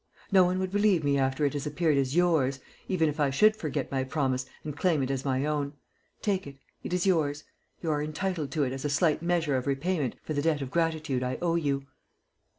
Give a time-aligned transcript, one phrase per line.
[0.31, 3.55] No one would believe me after it has appeared as yours, even if I should
[3.55, 5.73] forget my promise and claim it as my own.
[6.23, 6.57] Take it.
[6.83, 7.43] It is yours.
[7.83, 10.71] You are entitled to it as a slight measure of repayment for the debt of
[10.71, 11.85] gratitude I owe you."